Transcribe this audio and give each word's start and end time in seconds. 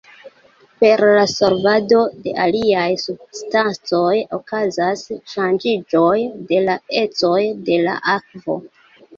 Per 0.83 1.01
la 1.17 1.25
solvado 1.33 1.99
de 2.23 2.33
aliaj 2.45 2.87
substancoj 3.03 4.15
okazas 4.39 5.05
ŝanĝiĝoj 5.35 6.17
de 6.53 6.63
la 6.71 6.79
ecoj 7.05 7.41
de 7.69 7.81
la 7.89 8.01
akvo. 8.19 8.59